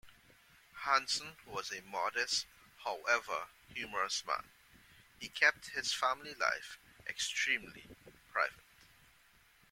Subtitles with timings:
[0.85, 2.47] Hanson was a modest
[2.85, 4.49] however humorous man,
[5.19, 7.85] he kept his family life extremely
[8.31, 8.63] private.